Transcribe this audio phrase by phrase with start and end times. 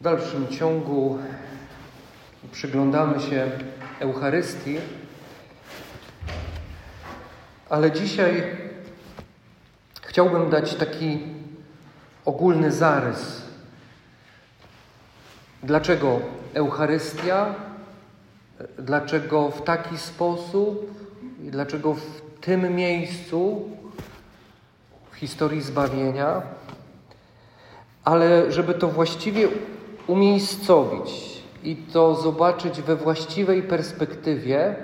[0.00, 1.18] W dalszym ciągu
[2.52, 3.50] przyglądamy się
[4.00, 4.78] Eucharystii,
[7.70, 8.42] ale dzisiaj
[10.02, 11.18] chciałbym dać taki
[12.24, 13.42] ogólny zarys.
[15.62, 16.20] Dlaczego
[16.54, 17.54] Eucharystia?
[18.78, 20.90] Dlaczego w taki sposób?
[21.42, 23.70] I dlaczego w tym miejscu
[25.10, 26.42] w historii zbawienia?
[28.04, 29.48] Ale żeby to właściwie
[30.06, 34.76] umiejscowić i to zobaczyć we właściwej perspektywie,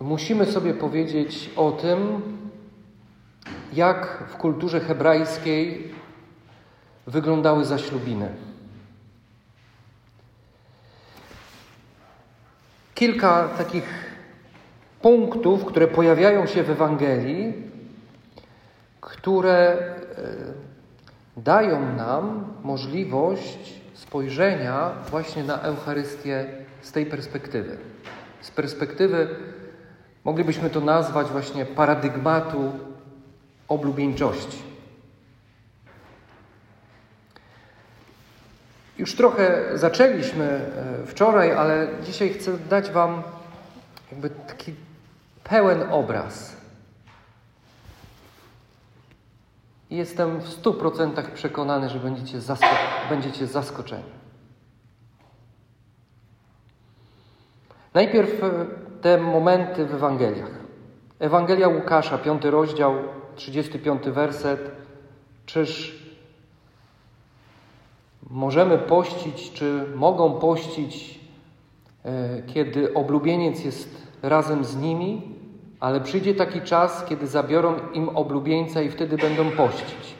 [0.00, 2.22] musimy sobie powiedzieć o tym,
[3.72, 5.94] jak w kulturze hebrajskiej
[7.06, 8.28] wyglądały zaślubiny.
[12.94, 14.08] Kilka takich
[15.02, 17.52] punktów, które pojawiają się w Ewangelii,
[19.00, 20.67] które e,
[21.42, 26.46] dają nam możliwość spojrzenia właśnie na Eucharystię
[26.82, 27.78] z tej perspektywy.
[28.40, 29.28] Z perspektywy,
[30.24, 32.72] moglibyśmy to nazwać właśnie paradygmatu
[33.68, 34.62] oblubieńczości.
[38.98, 43.22] Już trochę zaczęliśmy e, wczoraj, ale dzisiaj chcę dać Wam
[44.12, 44.74] jakby taki
[45.44, 46.57] pełen obraz.
[49.90, 52.66] I jestem w stu procentach przekonany, że będziecie, zasko
[53.10, 54.18] będziecie zaskoczeni.
[57.94, 58.50] Najpierw e,
[59.00, 60.50] te momenty w Ewangeliach.
[61.18, 62.94] Ewangelia Łukasza, piąty rozdział,
[63.36, 64.70] 35 werset.
[65.46, 66.02] Czyż
[68.30, 71.20] możemy pościć, czy mogą pościć,
[72.04, 75.34] e, kiedy oblubieniec jest razem z nimi,
[75.80, 80.14] ale przyjdzie taki czas, kiedy zabiorą im oblubieńca i wtedy będą pościć.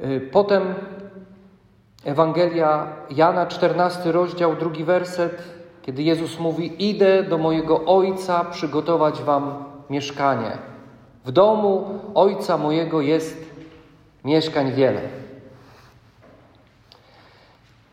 [0.00, 0.74] E, potem
[2.04, 5.42] Ewangelia Jana, 14 rozdział, drugi werset,
[5.82, 10.58] kiedy Jezus mówi: Idę do mojego Ojca przygotować wam mieszkanie.
[11.24, 13.50] W domu Ojca mojego jest
[14.24, 15.00] mieszkań wiele.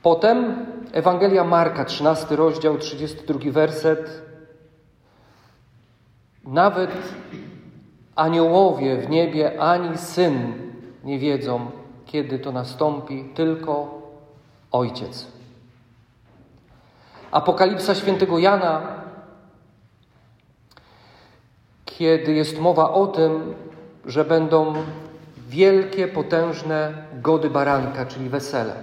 [0.03, 4.24] Potem Ewangelia Marka, 13 rozdział, 32 werset.
[6.45, 6.91] Nawet
[8.15, 10.53] aniołowie w niebie ani syn
[11.03, 11.71] nie wiedzą,
[12.05, 14.01] kiedy to nastąpi, tylko
[14.71, 15.27] Ojciec.
[17.31, 18.81] Apokalipsa świętego Jana,
[21.85, 23.53] kiedy jest mowa o tym,
[24.05, 24.73] że będą
[25.49, 28.75] wielkie, potężne gody baranka, czyli wesele.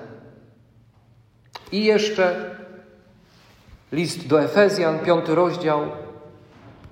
[1.72, 2.56] I jeszcze
[3.92, 5.80] list do Efezjan, piąty rozdział,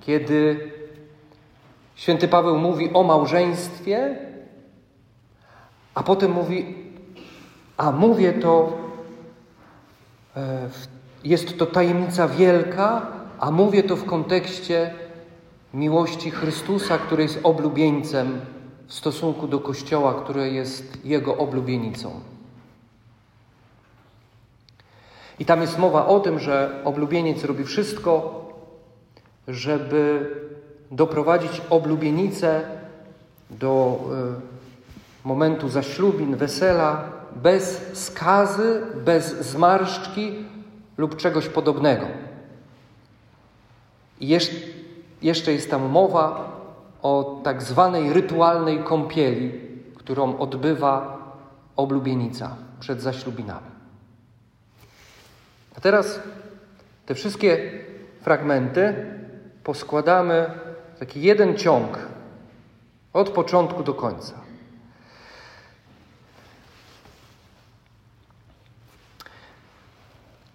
[0.01, 0.71] kiedy
[1.95, 4.15] święty Paweł mówi o małżeństwie,
[5.93, 6.75] a potem mówi,
[7.77, 8.77] a mówię to,
[10.35, 10.69] e,
[11.23, 13.07] jest to tajemnica wielka,
[13.39, 14.93] a mówię to w kontekście
[15.73, 18.41] miłości Chrystusa, który jest oblubieńcem
[18.87, 22.19] w stosunku do Kościoła, które jest Jego oblubienicą.
[25.39, 28.41] I tam jest mowa o tym, że oblubieniec robi wszystko,
[29.51, 30.29] żeby
[30.91, 32.61] doprowadzić oblubienicę
[33.49, 33.99] do
[35.23, 37.03] y, momentu zaślubin, wesela,
[37.35, 40.45] bez skazy, bez zmarszczki
[40.97, 42.05] lub czegoś podobnego.
[44.19, 44.27] I
[45.21, 46.51] jeszcze jest tam mowa
[47.01, 49.51] o tak zwanej rytualnej kąpieli,
[49.95, 51.21] którą odbywa
[51.75, 53.71] oblubienica przed zaślubinami.
[55.77, 56.19] A teraz
[57.05, 57.71] te wszystkie
[58.21, 58.93] fragmenty
[59.63, 60.49] poskładamy
[60.99, 61.97] taki jeden ciąg
[63.13, 64.33] od początku do końca.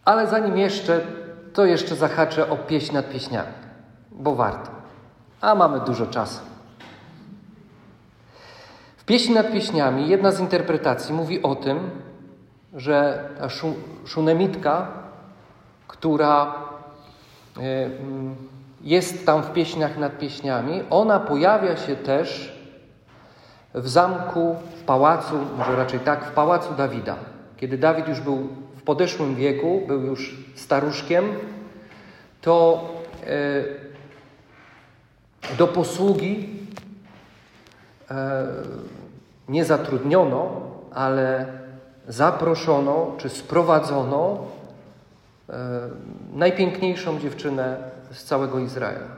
[0.04, 1.00] Ale zanim jeszcze,
[1.52, 3.52] to jeszcze zahaczę o pieśń nad pieśniami,
[4.10, 4.76] bo warto
[5.40, 6.40] a mamy dużo czasu.
[8.96, 11.90] W pieśni nad pieśniami jedna z interpretacji mówi o tym,
[12.74, 13.48] że ta
[14.04, 14.88] szunemitka,
[15.88, 16.54] która
[17.56, 18.36] e, mm,
[18.86, 22.56] jest tam w pieśniach nad pieśniami, ona pojawia się też
[23.74, 27.16] w zamku, w pałacu, może raczej tak, w pałacu Dawida.
[27.56, 31.24] Kiedy Dawid już był w podeszłym wieku, był już staruszkiem,
[32.40, 32.84] to
[33.26, 33.64] e,
[35.58, 36.48] do posługi
[38.10, 38.46] e,
[39.48, 40.60] nie zatrudniono,
[40.94, 41.46] ale
[42.08, 44.38] zaproszono czy sprowadzono
[45.48, 45.80] e,
[46.32, 49.16] najpiękniejszą dziewczynę z całego Izraela,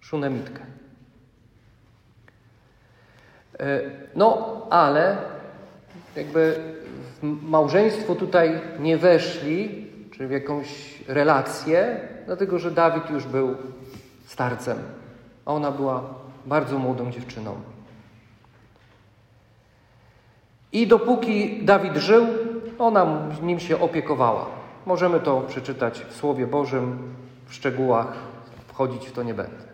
[0.00, 0.60] Szunemitkę.
[3.60, 3.80] E,
[4.14, 5.16] no, ale
[6.16, 6.74] jakby
[7.22, 13.56] w małżeństwo tutaj nie weszli, czy w jakąś relację, dlatego że Dawid już był
[14.26, 14.78] starcem,
[15.46, 16.04] a ona była
[16.46, 17.54] bardzo młodą dziewczyną.
[20.72, 22.26] I dopóki Dawid żył,
[22.78, 24.46] ona nim się opiekowała.
[24.86, 27.14] Możemy to przeczytać w Słowie Bożym,
[27.48, 28.12] w szczegółach,
[28.68, 29.68] wchodzić w to nie będę.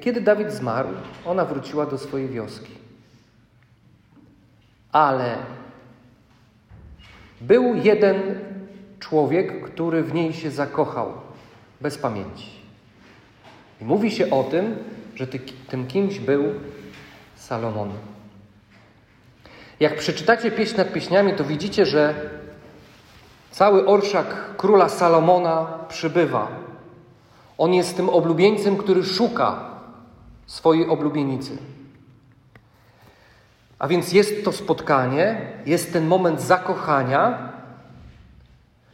[0.00, 0.88] Kiedy Dawid zmarł,
[1.24, 2.72] ona wróciła do swojej wioski.
[4.92, 5.36] Ale
[7.40, 8.40] był jeden
[9.00, 11.12] człowiek, który w niej się zakochał
[11.80, 12.50] bez pamięci.
[13.80, 14.76] I mówi się o tym,
[15.14, 15.38] że ty,
[15.68, 16.44] tym kimś był
[17.36, 17.92] Salomon.
[19.80, 22.30] Jak przeczytacie pieśń nad pieśniami, to widzicie, że
[23.54, 26.48] cały orszak króla Salomona przybywa.
[27.58, 29.70] On jest tym oblubieńcem, który szuka
[30.46, 31.58] swojej oblubienicy.
[33.78, 37.52] A więc jest to spotkanie, jest ten moment zakochania,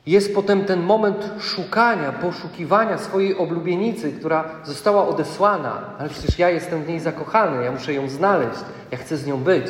[0.07, 6.83] jest potem ten moment szukania, poszukiwania swojej oblubienicy, która została odesłana, ale przecież ja jestem
[6.83, 8.61] w niej zakochany, ja muszę ją znaleźć,
[8.91, 9.67] ja chcę z nią być.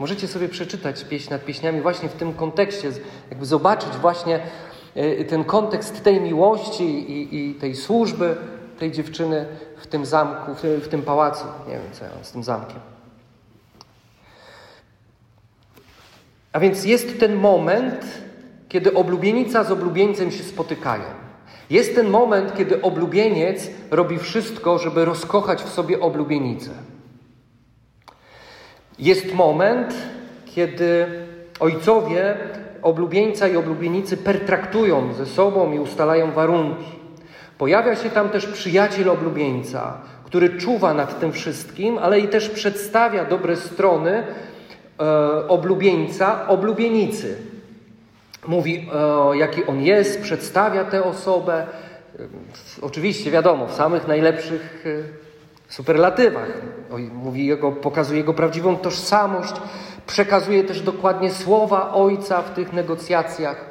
[0.00, 2.92] Możecie sobie przeczytać pieśń nad pieśniami właśnie w tym kontekście,
[3.30, 4.40] jakby zobaczyć właśnie
[4.94, 8.36] e, ten kontekst tej miłości i, i tej służby
[8.78, 11.44] tej dziewczyny w tym zamku, w, w tym pałacu.
[11.68, 12.80] Nie wiem, co ja z tym zamkiem.
[16.52, 18.04] A więc jest ten moment,
[18.68, 21.04] kiedy oblubienica z oblubieńcem się spotykają.
[21.70, 26.70] Jest ten moment, kiedy oblubieniec robi wszystko, żeby rozkochać w sobie oblubienicę.
[29.00, 29.94] Jest moment,
[30.46, 31.06] kiedy
[31.60, 32.36] ojcowie
[32.82, 37.00] oblubieńca i oblubienicy pertraktują ze sobą i ustalają warunki.
[37.58, 43.24] Pojawia się tam też przyjaciel oblubieńca, który czuwa nad tym wszystkim, ale i też przedstawia
[43.24, 44.22] dobre strony
[45.00, 47.36] e, oblubieńca, oblubienicy.
[48.46, 48.88] Mówi,
[49.32, 51.66] e, jaki on jest, przedstawia tę osobę.
[52.18, 52.22] E,
[52.82, 55.29] oczywiście, wiadomo, w samych najlepszych e,
[55.70, 56.48] superlatywach.
[57.12, 59.54] Mówi jego, pokazuje jego prawdziwą tożsamość,
[60.06, 63.70] przekazuje też dokładnie słowa ojca w tych negocjacjach.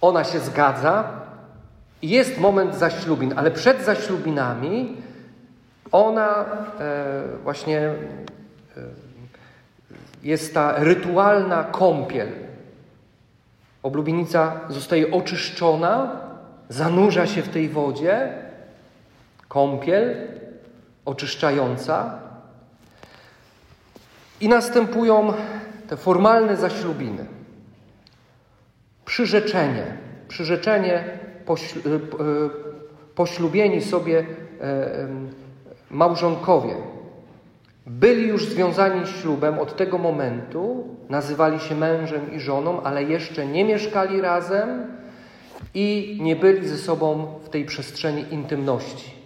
[0.00, 1.24] Ona się zgadza
[2.02, 4.96] jest moment zaślubin, ale przed zaślubinami
[5.92, 6.44] ona
[6.80, 7.94] e, właśnie e,
[10.22, 12.28] jest ta rytualna kąpiel.
[13.82, 16.20] Oblubienica zostaje oczyszczona,
[16.68, 18.43] zanurza się w tej wodzie,
[19.54, 20.16] kąpiel
[21.04, 22.18] oczyszczająca
[24.40, 25.32] i następują
[25.88, 27.26] te formalne zaślubiny.
[29.04, 29.96] Przyrzeczenie.
[30.28, 31.58] Przyrzeczenie, e, e,
[33.14, 34.18] poślubieni sobie
[34.60, 35.08] e,
[35.90, 36.74] małżonkowie.
[37.86, 43.64] Byli już związani ślubem od tego momentu, nazywali się mężem i żoną, ale jeszcze nie
[43.64, 44.86] mieszkali razem
[45.74, 49.23] i nie byli ze sobą w tej przestrzeni intymności.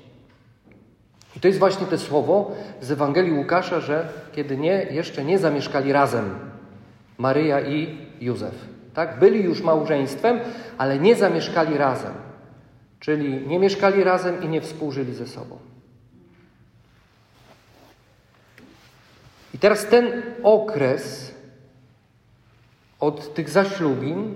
[1.38, 5.92] I to jest właśnie to słowo z Ewangelii Łukasza, że kiedy nie, jeszcze nie zamieszkali
[5.92, 6.38] razem
[7.18, 8.54] Maryja i Józef.
[8.94, 9.18] Tak?
[9.18, 10.40] Byli już małżeństwem,
[10.78, 12.12] ale nie zamieszkali razem.
[13.00, 15.58] Czyli nie mieszkali razem i nie współżyli ze sobą.
[19.54, 21.34] I teraz ten okres
[23.00, 24.34] od tych zaślubin,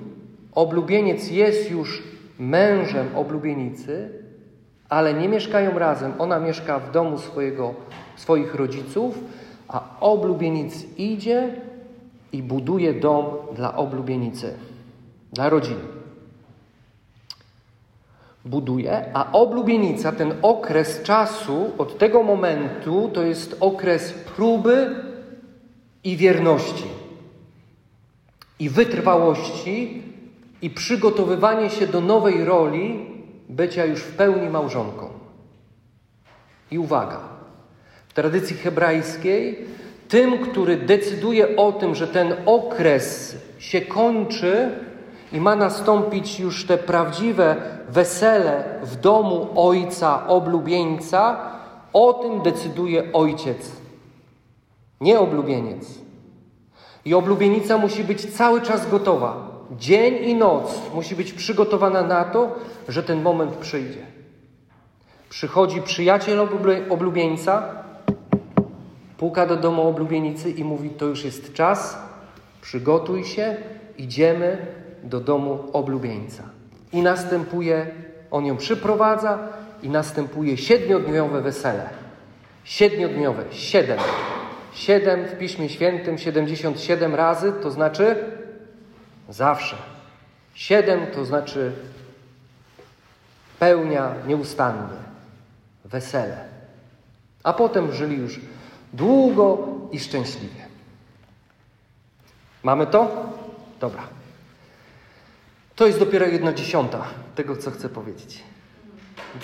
[0.53, 2.03] oblubieniec jest już
[2.39, 4.22] mężem oblubienicy,
[4.93, 6.13] ale nie mieszkają razem.
[6.19, 7.75] Ona mieszka w domu swojego,
[8.17, 9.19] swoich rodziców,
[9.69, 11.55] a oblubieniec idzie
[12.33, 13.25] i buduje dom
[13.57, 14.55] dla oblubienicy,
[15.33, 15.81] dla rodziny.
[18.45, 24.97] Buduje, a oblubienica, ten okres czasu od tego momentu, to jest okres próby
[26.05, 26.85] i wierności,
[28.59, 30.03] i wytrwałości,
[30.63, 33.12] i przygotowywanie się do nowej roli
[33.53, 35.09] bycia już w pełni małżonką.
[36.71, 37.21] I uwaga,
[38.09, 39.67] w tradycji hebrajskiej
[40.09, 44.71] tym, który decyduje o tym, że ten okres się kończy
[45.33, 47.57] i ma nastąpić już te prawdziwe
[47.89, 51.41] wesele w domu ojca, oblubieńca,
[51.93, 53.73] o tym decyduje ojciec,
[55.01, 55.89] nie oblubieniec.
[57.05, 59.52] I oblubienica musi być cały czas gotowa.
[59.79, 64.01] Dzień i noc musi być przygotowana na to, że ten moment przyjdzie.
[65.29, 66.49] Przychodzi przyjaciel
[66.91, 67.63] oblubieńca,
[69.19, 71.99] puka do domu oblubienicy i mówi: To już jest czas,
[72.61, 73.57] przygotuj się,
[73.99, 74.67] idziemy
[75.05, 76.43] do domu oblubieńca.
[76.93, 77.87] I następuje,
[78.31, 79.39] on ją przyprowadza
[79.83, 81.89] i następuje siedmiodniowe wesele.
[82.65, 83.99] Siedmiodniowe, siedem.
[84.73, 88.17] Siedem w Piśmie Świętym, siedemdziesiąt siedem razy, to znaczy
[89.33, 89.77] zawsze.
[90.55, 91.73] Siedem to znaczy
[93.59, 94.97] pełnia nieustannie,
[95.85, 96.45] wesele.
[97.43, 98.41] A potem żyli już
[98.93, 100.67] długo i szczęśliwie.
[102.63, 103.33] Mamy to?
[103.81, 104.03] Dobra.
[105.77, 108.43] To jest dopiero jedna dziesiąta tego, co chcę powiedzieć.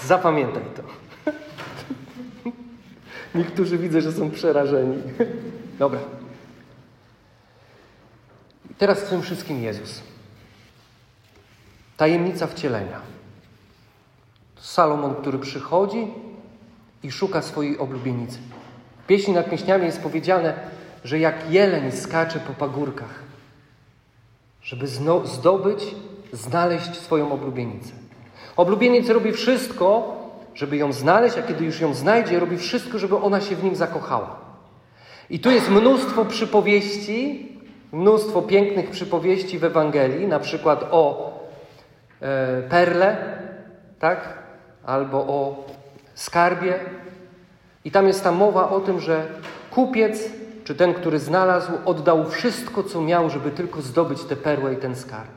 [0.02, 0.82] Zapamiętaj to.
[3.38, 5.02] Niektórzy widzę, że są przerażeni.
[5.78, 6.17] Dobra.
[8.78, 10.02] Teraz w tym wszystkim Jezus.
[11.96, 13.00] Tajemnica wcielenia.
[14.60, 16.06] Salomon, który przychodzi
[17.02, 18.38] i szuka swojej oblubienicy.
[19.04, 20.54] W pieśni nad pieśniami jest powiedziane,
[21.04, 23.22] że jak jeleń skacze po pagórkach,
[24.62, 24.86] żeby
[25.24, 25.94] zdobyć,
[26.32, 27.92] znaleźć swoją oblubienicę.
[28.56, 30.16] Oblubieniec robi wszystko,
[30.54, 33.76] żeby ją znaleźć, a kiedy już ją znajdzie, robi wszystko, żeby ona się w nim
[33.76, 34.36] zakochała.
[35.30, 37.48] I tu jest mnóstwo przypowieści,
[37.92, 41.32] mnóstwo pięknych przypowieści w Ewangelii, na przykład o
[42.20, 43.16] e, perle,
[43.98, 44.38] tak?
[44.86, 45.64] Albo o
[46.14, 46.74] skarbie.
[47.84, 49.26] I tam jest ta mowa o tym, że
[49.70, 50.30] kupiec,
[50.64, 54.96] czy ten, który znalazł, oddał wszystko, co miał, żeby tylko zdobyć tę perłę i ten
[54.96, 55.30] skarb.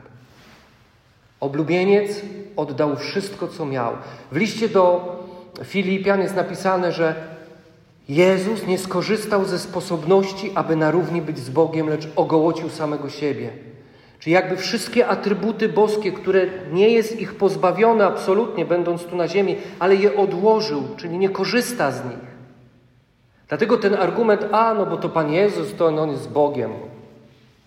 [1.40, 2.22] Oblubieniec
[2.56, 3.92] oddał wszystko, co miał.
[4.32, 5.16] W liście do
[5.64, 7.31] Filipian jest napisane, że
[8.08, 13.50] Jezus nie skorzystał ze sposobności, aby na równi być z Bogiem, lecz ogołocił samego siebie.
[14.18, 19.56] Czyli jakby wszystkie atrybuty boskie, które nie jest ich pozbawione absolutnie, będąc tu na ziemi,
[19.78, 22.32] ale je odłożył, czyli nie korzysta z nich.
[23.48, 26.70] Dlatego ten argument, a no bo to Pan Jezus, to on jest Bogiem.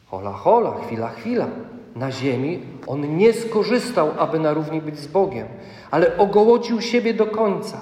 [0.08, 1.48] Hola, hola, chwila, chwila.
[1.96, 5.48] Na ziemi on nie skorzystał, aby na równi być z Bogiem,
[5.92, 7.82] ale ogołocił siebie do końca.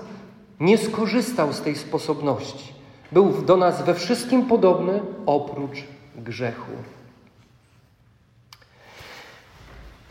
[0.64, 2.74] Nie skorzystał z tej sposobności.
[3.12, 5.84] Był do nas we wszystkim podobny, oprócz
[6.16, 6.72] grzechu.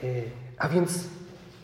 [0.04, 0.22] Y,
[0.58, 1.04] a więc,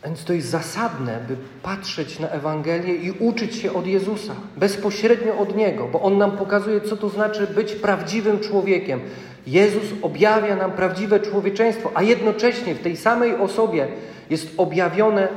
[0.05, 5.55] więc to jest zasadne, by patrzeć na Ewangelię i uczyć się od Jezusa, bezpośrednio od
[5.55, 9.01] Niego, bo On nam pokazuje, co to znaczy być prawdziwym człowiekiem.
[9.47, 13.87] Jezus objawia nam prawdziwe człowieczeństwo, a jednocześnie w tej samej osobie
[14.29, 15.27] jest objawione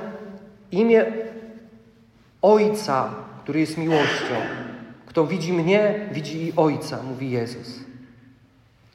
[0.71, 1.13] imię
[2.43, 4.35] Ojca, który jest miłością.
[5.07, 7.79] Kto widzi mnie, widzi i Ojca, mówi Jezus.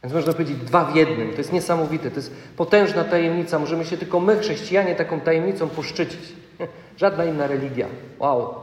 [0.04, 1.32] Więc można powiedzieć dwa w jednym.
[1.32, 3.60] To jest niesamowite, to jest potężna tajemnica.
[3.60, 6.20] Możemy się tylko my, chrześcijanie, taką tajemnicą poszczycić.
[6.98, 7.88] Żadna inna religia.
[8.20, 8.56] Wow.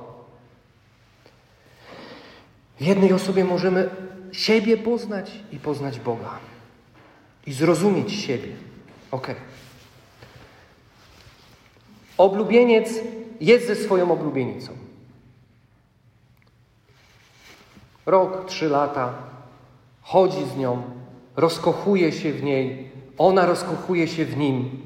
[2.81, 3.91] W jednej osobie możemy
[4.33, 6.31] siebie poznać i poznać Boga.
[7.47, 8.53] I zrozumieć siebie.
[9.11, 9.35] Ok.
[12.19, 12.89] Oblubieniec
[13.41, 14.84] jest ze swoją oblubienicą.
[18.07, 19.13] Rok, trzy lata,
[20.03, 20.83] chodzi z nią,
[21.37, 24.83] rozkochuje się w niej, ona rozkochuje się w nim.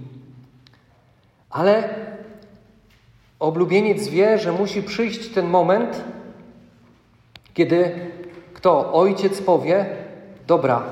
[1.51, 1.95] Ale
[3.39, 6.05] oblubieniec wie, że musi przyjść ten moment,
[7.55, 8.11] kiedy
[8.55, 8.93] kto?
[8.93, 9.87] Ojciec powie:
[10.47, 10.83] Dobra,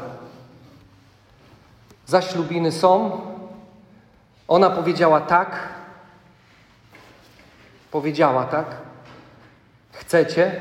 [2.06, 3.21] zaślubiny są.
[4.49, 5.68] Ona powiedziała tak.
[7.90, 8.66] Powiedziała tak.
[9.92, 10.61] Chcecie?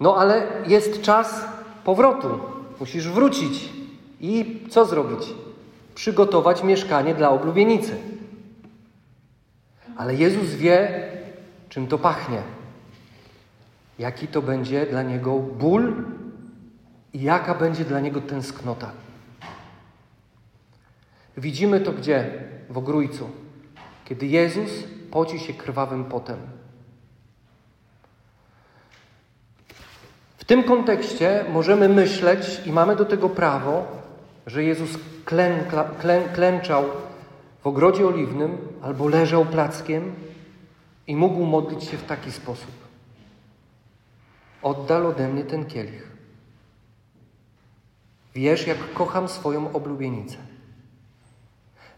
[0.00, 1.44] No ale jest czas
[1.84, 2.40] powrotu.
[2.80, 3.68] Musisz wrócić.
[4.20, 5.34] I co zrobić?
[5.94, 7.96] Przygotować mieszkanie dla oblubienicy.
[9.96, 11.08] Ale Jezus wie,
[11.68, 12.42] czym to pachnie.
[13.98, 16.04] Jaki to będzie dla niego ból
[17.12, 18.90] i jaka będzie dla niego tęsknota.
[21.36, 22.30] Widzimy to gdzie?
[22.70, 23.30] W ogrójcu.
[24.04, 24.70] Kiedy Jezus
[25.10, 26.57] poci się krwawym potem.
[30.48, 33.86] Tym kontekście możemy myśleć i mamy do tego prawo,
[34.46, 36.84] że Jezus klękla, klę, klęczał
[37.60, 40.14] w ogrodzie oliwnym albo leżał plackiem
[41.06, 42.70] i mógł modlić się w taki sposób.
[44.62, 46.10] Oddal ode mnie ten kielich.
[48.34, 50.36] Wiesz, jak kocham swoją oblubienicę.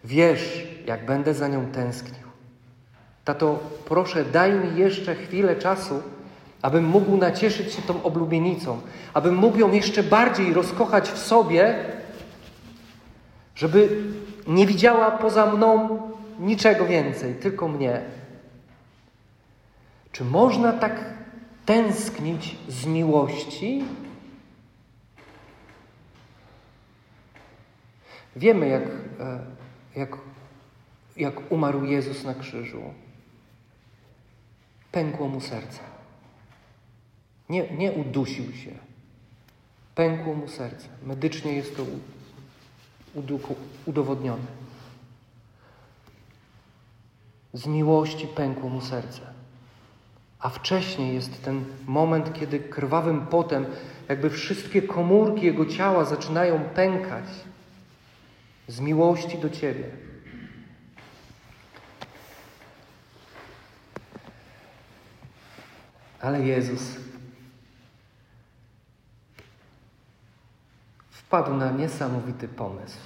[0.05, 2.27] Wiesz, jak będę za nią tęsknił.
[3.25, 6.03] Tato, proszę, daj mi jeszcze chwilę czasu,
[6.63, 8.81] abym mógł nacieszyć się tą oblubienicą,
[9.15, 11.85] abym mógł ją jeszcze bardziej rozkochać w sobie,
[13.55, 14.03] żeby
[14.47, 15.99] nie widziała poza mną
[16.39, 18.01] niczego więcej, tylko mnie.
[20.13, 21.05] Czy można tak
[21.67, 23.85] tęsknić z miłości?
[28.37, 28.83] Wiemy, jak,
[29.21, 29.41] e,
[29.97, 30.17] jak,
[31.17, 32.83] jak umarł Jezus na krzyżu.
[34.93, 35.90] Pękło mu serce.
[37.51, 38.71] Nie, nie udusił się.
[39.95, 40.89] Pękło mu serce.
[41.03, 41.87] Medycznie jest to
[43.87, 44.47] udowodnione.
[47.53, 49.21] Z miłości pękło mu serce.
[50.39, 53.67] A wcześniej jest ten moment, kiedy krwawym potem
[54.09, 57.25] jakby wszystkie komórki jego ciała zaczynają pękać
[58.69, 59.85] z miłości do Ciebie.
[66.21, 67.10] Ale Jezus
[71.31, 72.99] wpadł na niesamowity pomysł.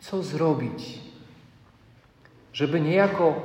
[0.00, 0.98] Co zrobić,
[2.52, 3.42] żeby niejako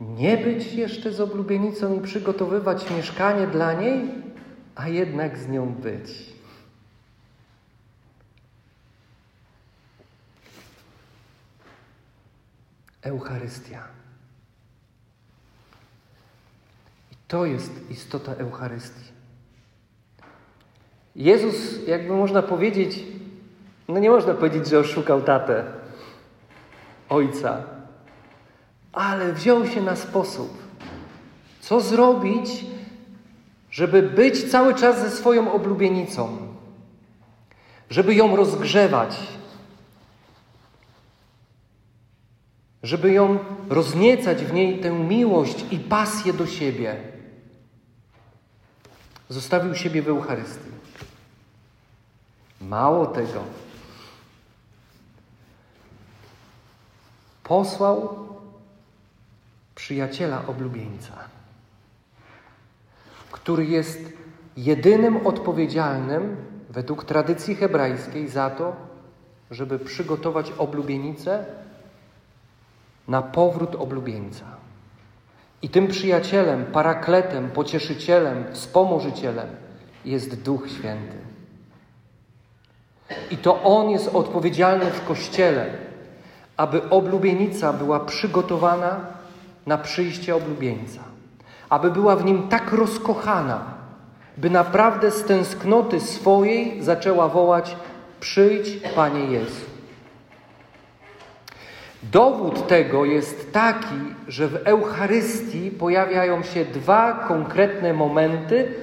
[0.00, 4.10] nie być jeszcze z oblubienicą i przygotowywać mieszkanie dla niej,
[4.74, 6.34] a jednak z nią być.
[13.02, 13.88] Eucharystia.
[17.12, 19.13] I to jest istota Eucharystii.
[21.16, 23.00] Jezus, jakby można powiedzieć,
[23.88, 25.64] no nie można powiedzieć, że oszukał tatę,
[27.08, 27.62] ojca,
[28.92, 30.58] ale wziął się na sposób,
[31.60, 32.64] co zrobić,
[33.70, 36.38] żeby być cały czas ze swoją oblubienicą,
[37.90, 39.16] żeby ją rozgrzewać,
[42.82, 46.96] żeby ją rozniecać w niej tę miłość i pasję do siebie.
[49.28, 50.83] Zostawił siebie w Eucharystii.
[52.68, 53.40] Mało tego,
[57.44, 58.18] posłał
[59.74, 61.12] przyjaciela oblubieńca,
[63.32, 64.00] który jest
[64.56, 66.36] jedynym odpowiedzialnym
[66.70, 68.76] według tradycji hebrajskiej za to,
[69.50, 71.44] żeby przygotować oblubienicę
[73.08, 74.44] na powrót oblubieńca.
[75.62, 79.48] I tym przyjacielem, parakletem, pocieszycielem, wspomożycielem
[80.04, 81.33] jest Duch Święty.
[83.30, 85.66] I to On jest odpowiedzialny w Kościele,
[86.56, 89.00] aby oblubienica była przygotowana
[89.66, 91.00] na przyjście oblubieńca,
[91.70, 93.64] aby była w nim tak rozkochana,
[94.36, 97.76] by naprawdę z tęsknoty swojej zaczęła wołać:
[98.20, 99.64] Przyjdź, Panie Jezu.
[102.12, 108.74] Dowód tego jest taki, że w Eucharystii pojawiają się dwa konkretne momenty,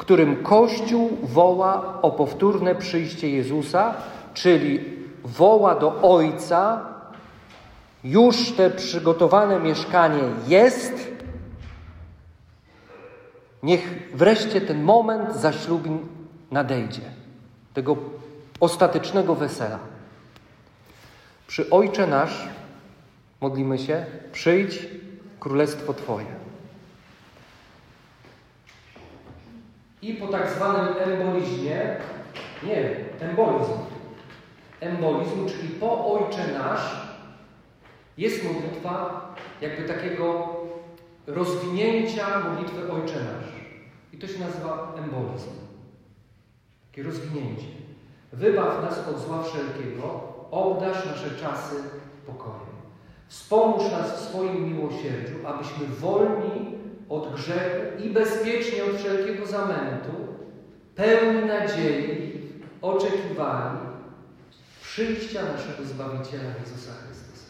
[0.00, 3.94] którym Kościół woła o powtórne przyjście Jezusa,
[4.34, 4.80] czyli
[5.24, 6.86] woła do Ojca,
[8.04, 10.92] już te przygotowane mieszkanie jest,
[13.62, 15.98] niech wreszcie ten moment zaślubin
[16.50, 17.02] nadejdzie,
[17.74, 17.96] tego
[18.60, 19.78] ostatecznego wesela.
[21.46, 22.48] Przy Ojcze Nasz
[23.40, 24.86] modlimy się, przyjdź
[25.40, 26.39] królestwo Twoje.
[30.02, 31.96] I po tak zwanym embolizmie,
[32.62, 33.72] nie, embolizm,
[34.80, 37.10] embolizm, czyli po Ojcze Nasz,
[38.18, 39.20] jest modlitwa
[39.60, 40.56] jakby takiego
[41.26, 43.50] rozwinięcia modlitwy Ojcze Nasz.
[44.12, 45.50] I to się nazywa embolizm.
[46.90, 47.66] Takie rozwinięcie.
[48.32, 51.74] Wybaw nas od zła wszelkiego, obdasz nasze czasy
[52.26, 52.70] pokojem.
[53.28, 56.79] Wspomóż nas w swoim miłosierdziu, abyśmy wolni
[57.10, 60.10] od grzechu i bezpiecznie od wszelkiego zamętu,
[60.94, 62.40] pełni nadziei,
[62.82, 63.78] oczekiwali
[64.82, 67.46] przyjścia naszego Zbawiciela Jezusa Chrystusa.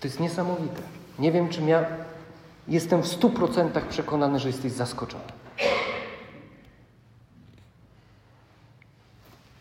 [0.00, 0.82] To jest niesamowite.
[1.18, 1.86] Nie wiem, czy ja
[2.68, 5.24] jestem w stu procentach przekonany, że jesteś zaskoczony.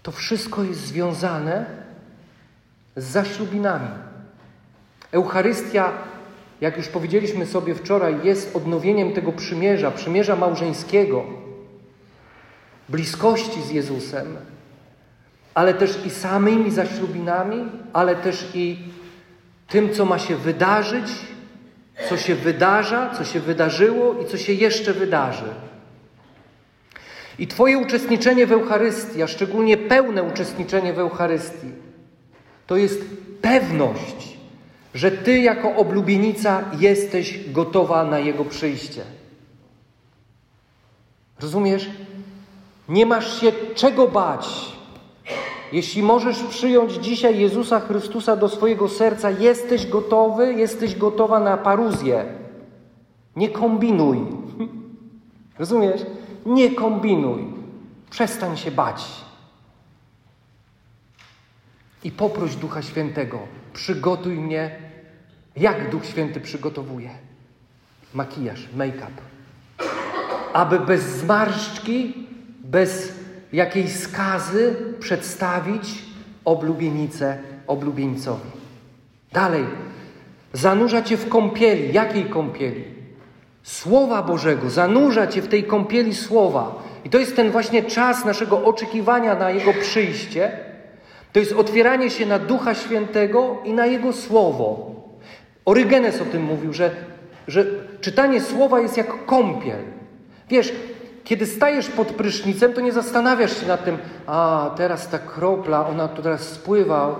[0.03, 1.65] To wszystko jest związane
[2.95, 4.12] z zaślubinami.
[5.13, 5.91] Eucharystia,
[6.61, 11.23] jak już powiedzieliśmy sobie wczoraj, jest odnowieniem tego przymierza, przymierza małżeńskiego,
[12.89, 14.37] bliskości z Jezusem,
[15.53, 18.77] ale też i samymi zaślubinami, ale też i
[19.67, 21.07] tym, co ma się wydarzyć,
[22.09, 25.53] co się wydarza, co się wydarzyło i co się jeszcze wydarzy.
[27.39, 31.71] I Twoje uczestniczenie w Eucharystii, a szczególnie pełne uczestniczenie w Eucharystii,
[32.67, 33.01] to jest
[33.41, 34.32] pewność,
[34.93, 39.01] że Ty jako oblubienica jesteś gotowa na Jego przyjście.
[41.41, 41.89] Rozumiesz?
[42.89, 44.73] Nie masz się czego bać.
[45.71, 52.25] Jeśli możesz przyjąć dzisiaj Jezusa Chrystusa do swojego serca, jesteś gotowy, jesteś gotowa na paruzję.
[53.35, 54.17] Nie kombinuj.
[55.59, 56.01] Rozumiesz?
[56.45, 57.45] Nie kombinuj.
[58.09, 59.05] Przestań się bać.
[62.03, 63.39] I poproś Ducha Świętego,
[63.73, 64.82] przygotuj mnie,
[65.55, 67.09] jak Duch Święty przygotowuje.
[68.13, 69.11] Makijaż, make-up.
[70.53, 72.13] Aby bez zmarszczki,
[72.63, 73.13] bez
[73.53, 76.03] jakiejś skazy przedstawić
[76.45, 77.37] oblubienicę
[77.67, 78.49] oblubieńcowi.
[79.31, 79.65] Dalej,
[80.53, 81.93] zanurza cię w kąpieli.
[81.93, 82.83] Jakiej kąpieli?
[83.63, 84.69] Słowa Bożego.
[84.69, 86.83] Zanurza cię w tej kąpieli słowa.
[87.05, 90.51] I to jest ten właśnie czas naszego oczekiwania na Jego przyjście.
[91.33, 94.93] To jest otwieranie się na Ducha Świętego i na Jego Słowo.
[95.65, 96.91] Orygenes o tym mówił, że,
[97.47, 97.65] że
[98.01, 99.79] czytanie Słowa jest jak kąpiel.
[100.49, 100.73] Wiesz,
[101.23, 103.97] kiedy stajesz pod prysznicem, to nie zastanawiasz się nad tym,
[104.27, 107.19] a teraz ta kropla, ona tu teraz spływa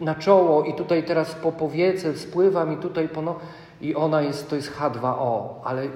[0.00, 3.38] na czoło i tutaj teraz po powiece spływa mi tutaj po no...
[3.80, 5.86] i ona jest, to jest H2O, ale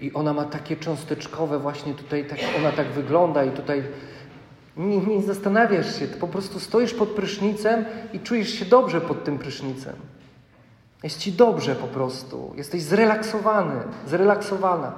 [0.00, 3.82] i ona ma takie cząsteczkowe właśnie tutaj, tak, ona tak wygląda i tutaj
[4.76, 9.38] nie, nie zastanawiasz się, po prostu stoisz pod prysznicem i czujesz się dobrze pod tym
[9.38, 9.94] prysznicem.
[11.02, 13.74] Jest ci dobrze po prostu, jesteś zrelaksowany,
[14.06, 14.92] zrelaksowana.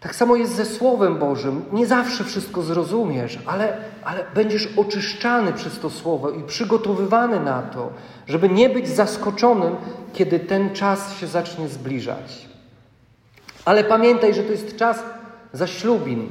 [0.00, 1.64] Tak samo jest ze Słowem Bożym.
[1.72, 7.92] Nie zawsze wszystko zrozumiesz, ale, ale będziesz oczyszczany przez to Słowo i przygotowywany na to,
[8.26, 9.76] żeby nie być zaskoczonym,
[10.12, 12.48] kiedy ten czas się zacznie zbliżać.
[13.64, 15.02] Ale pamiętaj, że to jest czas
[15.52, 16.28] zaślubin,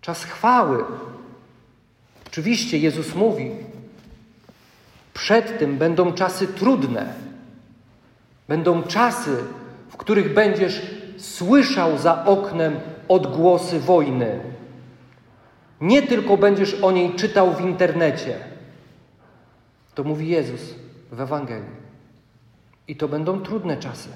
[0.00, 0.84] czas chwały.
[2.26, 3.50] Oczywiście Jezus mówi,
[5.20, 7.14] przed tym będą czasy trudne.
[8.48, 9.36] Będą czasy,
[9.88, 10.82] w których będziesz
[11.18, 14.40] słyszał za oknem odgłosy wojny.
[15.80, 18.36] Nie tylko będziesz o niej czytał w internecie.
[19.94, 20.74] To mówi Jezus
[21.12, 21.76] w Ewangelii.
[22.88, 24.08] I to będą trudne czasy.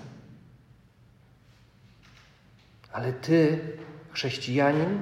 [2.93, 3.59] Ale ty,
[4.11, 5.01] chrześcijanin,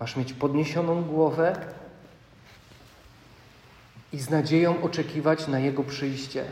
[0.00, 1.56] masz mieć podniesioną głowę
[4.12, 6.44] i z nadzieją oczekiwać na Jego przyjście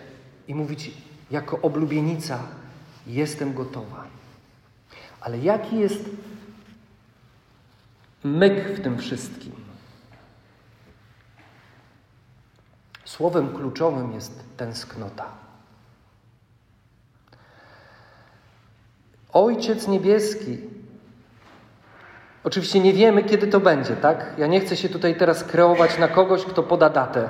[0.49, 0.91] i mówić
[1.31, 2.39] jako oblubienica:
[3.07, 4.05] Jestem gotowa.
[5.21, 6.05] Ale jaki jest
[8.25, 9.53] myk w tym wszystkim?
[13.05, 15.27] Słowem kluczowym jest tęsknota.
[19.33, 20.59] Ojciec Niebieski.
[22.45, 24.35] Oczywiście nie wiemy, kiedy to będzie, tak?
[24.39, 27.29] Ja nie chcę się tutaj teraz kreować na kogoś, kto poda datę.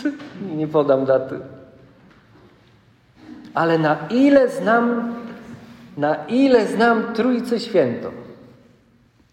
[0.58, 1.40] nie podam daty.
[3.54, 5.14] Ale na ile znam
[5.96, 8.10] na ile znam Trójcę Świętą.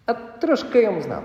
[0.05, 1.23] A troszkę ją znam.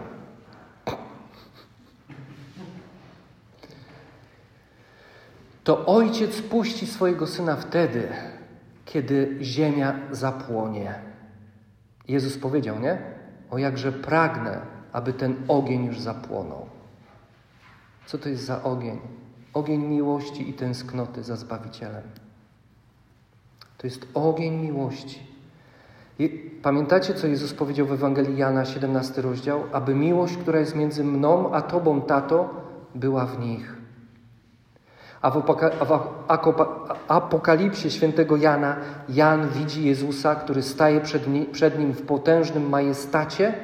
[5.65, 8.09] To ojciec puści swojego syna wtedy,
[8.85, 10.95] kiedy ziemia zapłonie.
[12.09, 12.99] Jezus powiedział, nie?
[13.51, 14.61] O jakże pragnę,
[14.93, 16.64] aby ten ogień już zapłonął.
[18.07, 19.01] Co to jest za ogień?
[19.55, 22.03] Ogień miłości i tęsknoty za Zbawicielem.
[23.79, 25.35] To jest ogień miłości.
[26.63, 29.65] Pamiętacie, co Jezus powiedział w Ewangelii Jana, 17 rozdział?
[29.73, 32.51] Aby miłość, która jest między mną a Tobą, Tato,
[32.95, 33.77] była w nich.
[35.23, 35.43] A w,
[37.09, 38.77] Apokalipsie świętego Jana,
[39.09, 41.01] Jan widzi Jezusa, który staje
[41.53, 43.55] przed nim w potężnym majestacie,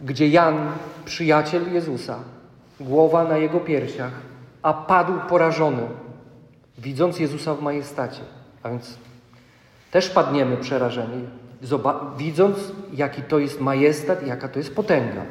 [0.00, 0.68] gdzie Jan,
[1.04, 2.18] przyjaciel Jezusa,
[2.80, 4.12] głowa na jego piersiach,
[4.62, 5.82] a padł porażony,
[6.78, 8.22] widząc Jezusa w majestacie.
[8.62, 8.98] A więc
[9.90, 11.24] też padniemy przerażeni,
[12.16, 15.22] widząc, jaki to jest majestat jaka to jest potęga.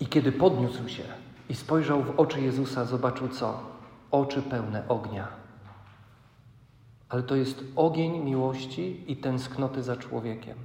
[0.00, 1.02] I kiedy podniósł się
[1.48, 3.60] i spojrzał w oczy Jezusa, zobaczył co?
[4.10, 5.28] Oczy pełne ognia.
[7.08, 10.56] Ale to jest ogień miłości i tęsknoty za człowiekiem.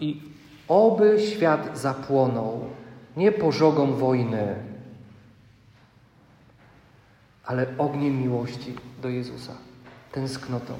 [0.00, 0.22] I
[0.68, 2.60] oby świat zapłonął
[3.16, 4.54] nie pożogą wojny,
[7.44, 9.52] ale ogniem miłości do Jezusa,
[10.12, 10.74] tęsknotą.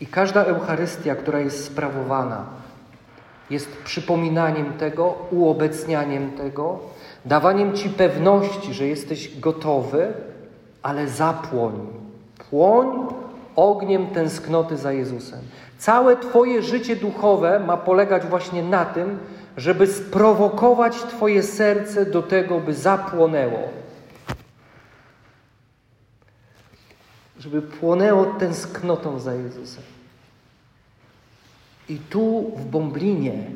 [0.00, 2.46] I każda Eucharystia, która jest sprawowana,
[3.50, 6.78] jest przypominaniem tego, uobecnianiem tego,
[7.24, 10.12] dawaniem Ci pewności, że jesteś gotowy,
[10.82, 11.86] ale zapłoń.
[12.50, 12.86] Płoń
[13.56, 15.40] ogniem tęsknoty za Jezusem.
[15.78, 19.18] Całe Twoje życie duchowe ma polegać właśnie na tym,
[19.56, 23.68] żeby sprowokować Twoje serce do tego, by zapłonęło.
[27.38, 29.84] żeby płonęło tęsknotą za Jezusem.
[31.88, 33.50] I tu w Bąblinie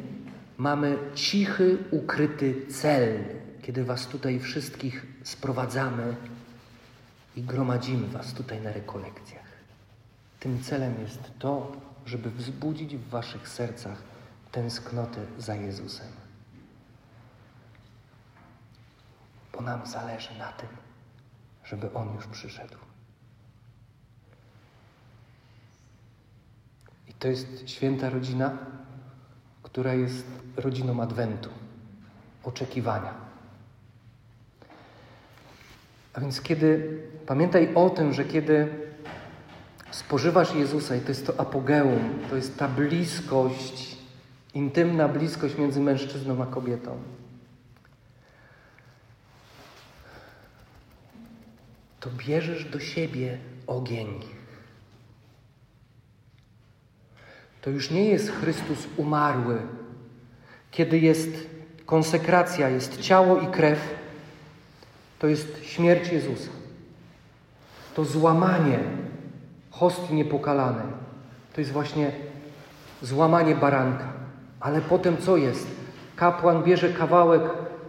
[0.58, 3.18] mamy cichy, ukryty cel,
[3.62, 6.16] kiedy Was tutaj wszystkich sprowadzamy
[7.36, 9.42] i gromadzimy Was tutaj na rekolekcjach.
[10.40, 11.72] Tym celem jest to,
[12.06, 14.02] żeby wzbudzić w waszych sercach
[14.52, 16.06] tęsknotę za Jezusem.
[19.52, 20.68] Bo nam zależy na tym,
[21.64, 22.76] żeby On już przyszedł.
[27.08, 28.58] I to jest święta rodzina,
[29.62, 31.50] która jest rodziną Adwentu,
[32.44, 33.14] oczekiwania.
[36.14, 38.81] A więc kiedy pamiętaj o tym, że kiedy
[39.92, 43.96] spożywasz Jezusa i to jest to apogeum, to jest ta bliskość,
[44.54, 46.98] intymna bliskość między mężczyzną a kobietą.
[52.00, 54.20] To bierzesz do siebie ogień.
[57.62, 59.58] To już nie jest Chrystus umarły,
[60.70, 61.30] kiedy jest
[61.86, 63.94] konsekracja, jest ciało i krew,
[65.18, 66.50] to jest śmierć Jezusa.
[67.94, 69.01] To złamanie
[69.72, 70.86] hostii niepokalanej.
[71.54, 72.12] To jest właśnie
[73.02, 74.04] złamanie baranka.
[74.60, 75.66] Ale potem co jest?
[76.16, 77.42] Kapłan bierze kawałek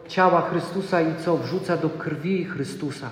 [0.07, 1.37] ciała Chrystusa i co?
[1.37, 3.09] Wrzuca do krwi Chrystusa.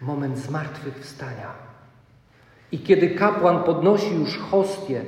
[0.00, 1.48] Moment zmartwychwstania.
[2.72, 5.02] I kiedy kapłan podnosi już hostię,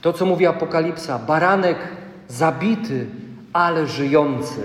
[0.00, 1.78] to co mówi Apokalipsa, baranek
[2.28, 3.06] zabity,
[3.52, 4.62] ale żyjący.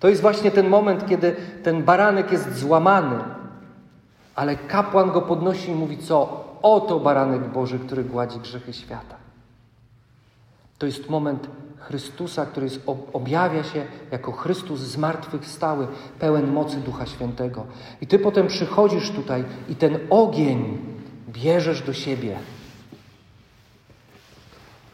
[0.00, 3.16] To jest właśnie ten moment, kiedy ten baranek jest złamany,
[4.34, 6.44] ale kapłan go podnosi i mówi co?
[6.62, 9.16] Oto baranek Boży, który gładzi grzechy świata.
[10.78, 12.80] To jest moment Chrystusa, który jest,
[13.12, 17.66] objawia się jako Chrystus zmartwychwstały, pełen mocy Ducha Świętego.
[18.00, 20.78] I Ty potem przychodzisz tutaj i ten ogień
[21.28, 22.38] bierzesz do siebie.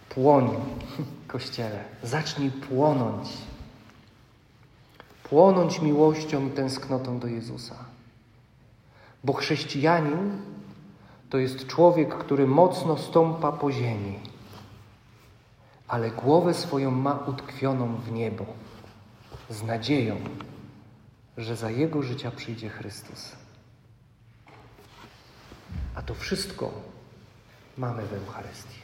[0.08, 0.50] Płoń,
[1.28, 3.28] Kościele, zacznij płonąć.
[5.22, 7.89] Płonąć miłością i tęsknotą do Jezusa.
[9.24, 10.42] Bo chrześcijanin
[11.30, 14.18] to jest człowiek, który mocno stąpa po ziemi,
[15.88, 18.46] ale głowę swoją ma utkwioną w niebo,
[19.50, 20.16] z nadzieją,
[21.36, 23.32] że za jego życia przyjdzie Chrystus.
[25.94, 26.70] A to wszystko
[27.78, 28.79] mamy w Eucharystii.